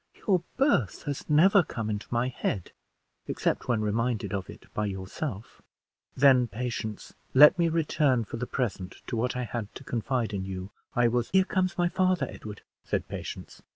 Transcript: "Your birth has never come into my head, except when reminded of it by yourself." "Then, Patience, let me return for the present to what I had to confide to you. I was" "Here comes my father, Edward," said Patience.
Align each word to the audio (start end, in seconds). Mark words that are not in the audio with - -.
"Your 0.27 0.41
birth 0.57 1.03
has 1.03 1.29
never 1.29 1.61
come 1.61 1.87
into 1.87 2.07
my 2.09 2.29
head, 2.29 2.71
except 3.27 3.67
when 3.67 3.81
reminded 3.83 4.33
of 4.33 4.49
it 4.49 4.65
by 4.73 4.87
yourself." 4.87 5.61
"Then, 6.17 6.47
Patience, 6.47 7.13
let 7.35 7.59
me 7.59 7.69
return 7.69 8.23
for 8.25 8.37
the 8.37 8.47
present 8.47 9.03
to 9.05 9.15
what 9.15 9.35
I 9.35 9.43
had 9.43 9.75
to 9.75 9.83
confide 9.83 10.31
to 10.31 10.37
you. 10.39 10.71
I 10.95 11.07
was" 11.07 11.29
"Here 11.33 11.43
comes 11.45 11.77
my 11.77 11.87
father, 11.87 12.27
Edward," 12.27 12.63
said 12.83 13.07
Patience. 13.09 13.61